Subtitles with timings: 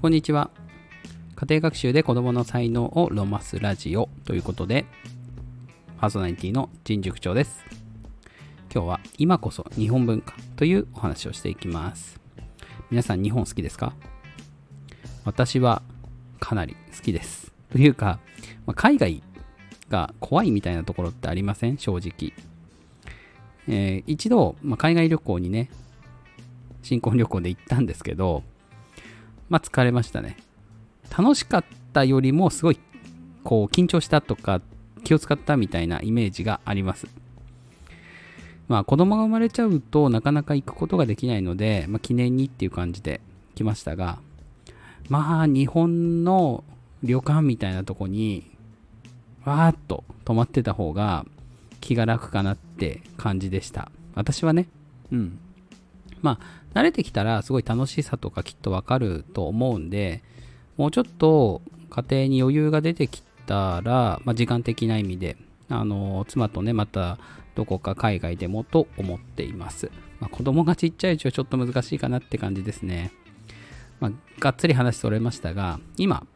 [0.00, 0.50] こんにちは。
[1.36, 4.86] 家庭学習で子供の才能をロマスラジオということで、
[5.98, 7.62] パーソナリティの陳塾長です。
[8.74, 12.18] 今日は今こそ日本文化というお話をしていきます。
[12.90, 13.92] 皆さん日本好きですか？
[15.26, 15.82] 私は
[16.38, 17.52] かなり好きです。
[17.70, 18.20] というか、
[18.64, 19.22] まあ海外
[19.90, 21.76] が怖いみたいなところってありません？
[21.76, 22.32] 正直。
[23.68, 25.68] えー一度、まあ海外旅行にね、
[26.80, 28.44] 新婚旅行で行ったんですけど、
[29.50, 30.36] まあ疲れましたね。
[31.16, 32.78] 楽しかったよりもすごい
[33.44, 34.62] こう緊張したとか
[35.04, 37.08] 気を使ったみたいなイメージがあります。
[38.68, 43.20] まあ子供が生まれちゃうとなかなか行くことができないので、まあ、記念にっていう感じで
[43.56, 44.20] 来ましたが、
[45.08, 46.62] まあ日本の
[47.02, 48.48] 旅館みたいなとこに
[49.44, 51.26] わーっと泊まってた方が
[51.80, 53.90] 気が楽かなって感じでした。
[54.14, 54.68] 私はね、
[55.10, 55.38] うん。
[56.22, 60.22] まあ慣れてきたらすごい楽しさとかきっとわかると思うんで、
[60.76, 65.36] もうちょっと家庭に余裕が出てきたら、まあ、時間的な意味で、
[65.68, 67.18] あの妻とね、また
[67.54, 69.90] どこか海外でもと思っています。
[70.20, 73.12] まあ、子供がちっちゃいうちはちょっと難しいかなって感じですね。
[73.98, 76.26] まあ、がっつり話それましたが、今、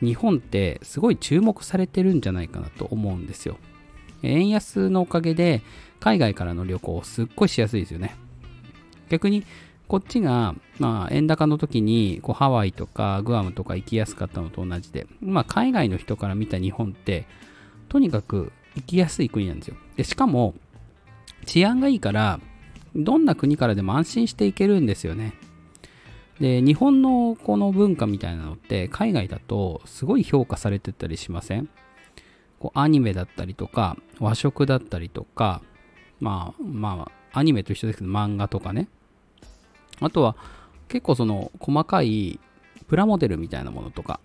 [0.00, 3.58] 日本ってすごい注目されてるんじゃないかなと思うんですよ。
[4.22, 5.62] 円安のおかげで
[6.00, 8.16] 海外からの旅行すっごいしやすいですよね。
[9.14, 9.44] 逆に
[9.86, 17.26] こっちが、まあ、円高の時にこうハワイとかグアムとか行きやすかったのと同じで、まあ、海外の人から見た日本って
[17.88, 19.76] とにかく行きやすい国なんですよ。
[19.96, 20.54] でしかも
[21.46, 22.40] 治安がいいから
[22.96, 25.34] どんな国からでも安心して行けるんですよね。
[26.40, 31.68] で日本のこの文化みたいなのって海外だとすごい評価されてたりしません？
[32.58, 35.60] こうアニメだったりとか和食だったりとか
[36.20, 38.88] まあまあアニメと一緒ですけど漫画とかね
[40.00, 40.36] あとは
[40.88, 42.40] 結構その細かい
[42.88, 44.20] プラモデルみたいなものとか。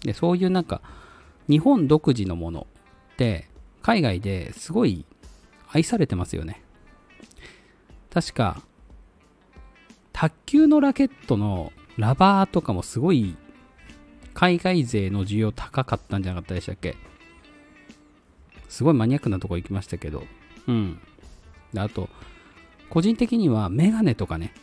[0.00, 0.80] でそういうなんか
[1.48, 2.66] 日本独自のもの
[3.12, 3.48] って
[3.82, 5.04] 海外ですごい
[5.70, 6.62] 愛されてますよね。
[8.10, 8.62] 確か
[10.12, 13.36] 卓球のラケットのラバーとかもすごい
[14.34, 16.96] 海外勢の需要高かったんじゃなかったでしたっけ？
[18.68, 20.22] すごいマニアックなとこ行きましたけど。
[20.68, 21.00] うん。
[21.76, 22.08] あと
[22.88, 24.54] 個人的にはメガネとかね。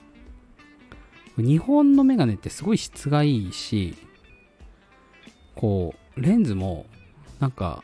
[1.38, 3.96] 日本のメガネってすごい質がいいし
[5.56, 6.86] こうレンズも
[7.40, 7.84] なんか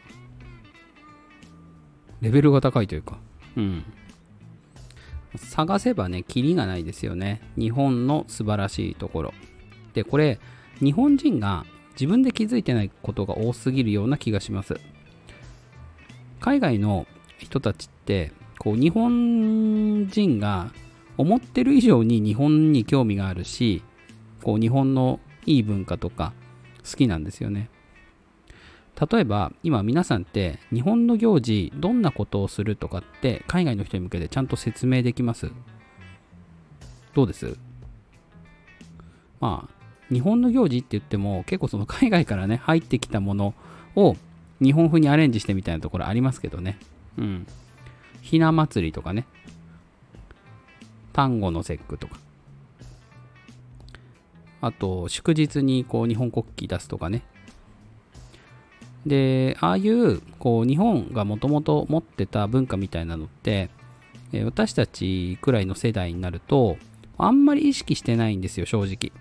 [2.21, 3.17] レベルが高いというか。
[3.57, 3.83] うん。
[5.37, 7.41] 探せばねキリがないですよね。
[7.57, 9.33] 日本の素晴らしいところ。
[9.93, 10.39] でこれ
[10.79, 14.79] 日本人が自分で気づいてないことが多すぎるような気がします。
[16.39, 17.07] 海外の
[17.37, 20.71] 人たちってこう日本人が
[21.21, 23.83] 思ってる以上に日本に興味があるし
[24.43, 26.33] こう日本のいい文化とか
[26.83, 27.69] 好きなんですよね。
[29.11, 35.49] 例えば今皆さんって日本の行事どんなことをするとかって海外の人に向けてちゃんと説明できます？
[37.13, 37.55] どうです？
[39.39, 43.53] まあ日本の行事って言っても結構その海外からね入ってきたもの
[43.95, 44.15] を
[44.61, 46.77] 日本風にアレンジしてみたいなところありますけどね。
[47.17, 47.47] うん。
[48.21, 49.25] ひな祭りとかね。
[51.13, 52.17] 端午の節句とか。
[54.61, 57.23] あと祝日にこう日本国旗出すとかね。
[59.05, 63.71] でああいうこう日本がもともと持ってた文化みたいなのって
[64.31, 66.77] え私たちくらいの世代になると
[67.17, 69.11] あんまり意識してないんですよ正直。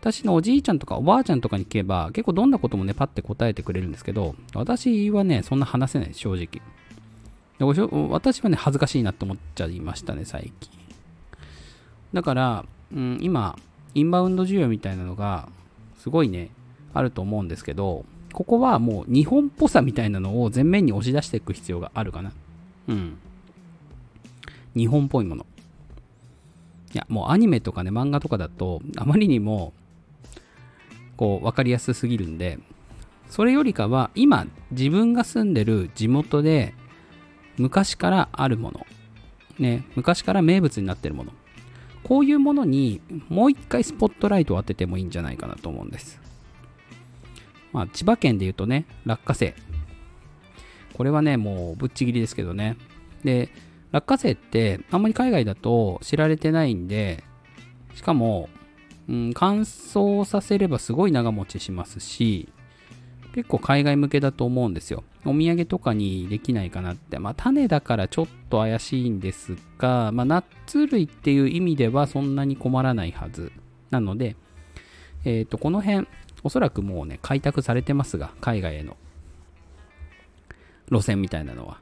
[0.00, 6.60] 私のおじいちゃんとかおばあちゃんとかに聞けば結構どんなこともねパッて答えてくれるんですけど私はねそんな話せない正直。
[7.58, 10.70] 私はね恥ずかしいなって思っちゃいましたね最近。
[12.12, 13.56] だから、うん、今
[13.94, 15.48] インバウンド需要みたいなのが
[15.98, 16.50] すごいね
[16.92, 22.32] あると思うんですけどここはもう日本っぽさみたいなのを前面に押し出していく必要があるかな。
[22.88, 23.16] うん。
[24.76, 25.46] 日本っぽいもの。
[26.92, 29.72] いやもうアニメとかね漫画とかだとあまりにも
[31.16, 32.58] こう分かりやすすぎるんで
[33.30, 36.74] それよりかは今自分が住んでる地元で
[37.58, 38.86] 昔からあるもの。
[39.58, 41.32] ね昔から名物になってるもの。
[42.02, 46.20] こういうものにもう一回スポットライトを当ててもいいんじゃないかなと思うんです。
[47.72, 49.54] まあ千葉県で言うとね落花生。
[50.94, 52.76] これはねもうぶっちぎりですけどね。
[53.24, 53.48] で
[53.90, 57.24] 落花生ってあんまり海外だと知られてないんで
[57.94, 58.48] しかも、
[59.08, 62.48] うん、乾燥させればすごい長持ちしますし
[63.34, 65.02] 結構海外向けだと思うんですよ。
[65.24, 67.18] お土産とかにできないかなって。
[67.18, 73.50] まあ種だからちょっと怪しいんですが、まあナッツ類っていう意味ではそんなに困らないはず。
[73.90, 74.36] なので、
[75.24, 76.06] えっ、と、この辺、
[76.44, 78.96] おそらくもうね、開拓されてますが、海外への
[80.92, 81.80] 路線みたいなのは。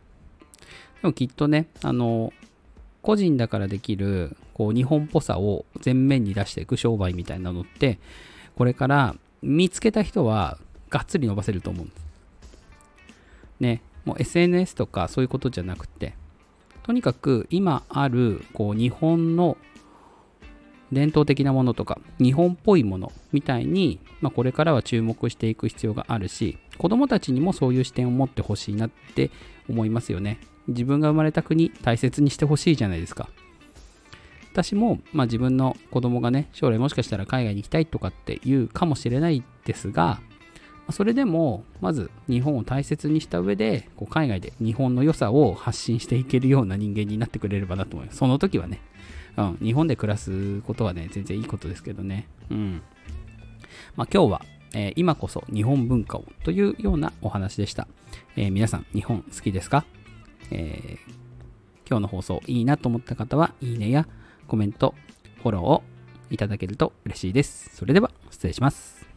[1.02, 2.32] でもきっとね、あの、
[3.02, 7.98] 個人だからできる、こう、日本っぽさを前面に出していく商売みたいなのって、
[8.56, 10.58] これから見つけた人は、
[10.92, 12.06] がっつり伸ばせると思うんです。
[13.58, 16.14] ね、もう SNS とかそういうことじゃなくて、
[16.84, 19.56] とにかく今ある、こう、日本の
[20.92, 29.30] 伝統的なものとか日本っぽいものみたいに、まあ、これからは注目していく必要があるし子供たちにもそういう視点を持ってほしいなって
[29.70, 33.30] 思いますよね自分が生まれた国大切にしてほしいじゃないですか
[34.52, 40.20] 私も、まあ、自分の子供がね将来もしかしたら海外に行きたいとかって言うかもしれないですが
[40.92, 48.80] それでもまず日本を大切にした上でこう海外で日本の良さを発信していけるような人間になってくれればなと思いますその時はね
[49.36, 52.28] うん、日本で暮らすことはね、全然いいことですけどね。
[52.50, 52.82] うん。
[53.96, 54.42] まあ、今日は、
[54.74, 57.88] えー、今こそ日本文化をというようなお話でした。
[58.36, 59.84] えー、皆さん、日本好きですか、
[60.50, 64.06] えー、今日の放送いいなと思った方は、いいねや
[64.46, 64.94] コメント、
[65.42, 65.82] フォローを
[66.30, 67.74] いただけると嬉しいです。
[67.74, 69.11] それでは、失礼します。